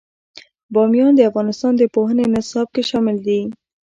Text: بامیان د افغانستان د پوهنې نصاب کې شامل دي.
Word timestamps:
بامیان 0.73 1.11
د 1.15 1.21
افغانستان 1.29 1.73
د 1.77 1.83
پوهنې 1.95 2.25
نصاب 2.35 2.67
کې 2.75 2.83
شامل 2.89 3.17
دي. 3.27 3.39